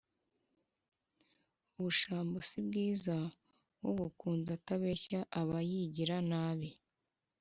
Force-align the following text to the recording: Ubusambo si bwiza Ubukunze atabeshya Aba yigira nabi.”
Ubusambo 1.77 2.37
si 2.47 2.59
bwiza 2.67 3.15
Ubukunze 3.89 4.49
atabeshya 4.57 5.19
Aba 5.39 5.57
yigira 5.69 6.17
nabi.” 6.31 6.69